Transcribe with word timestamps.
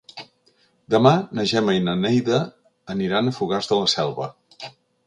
Demà 0.93 1.11
na 1.39 1.45
Gemma 1.53 1.75
i 1.81 1.85
na 1.89 1.95
Neida 2.07 2.41
aniran 2.97 3.29
a 3.35 3.39
Fogars 3.39 3.75
de 3.75 3.83
la 3.83 3.97
Selva. 3.97 4.33